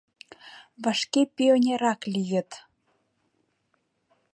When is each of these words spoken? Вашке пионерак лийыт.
Вашке 0.83 1.21
пионерак 1.35 2.01
лийыт. 2.13 2.51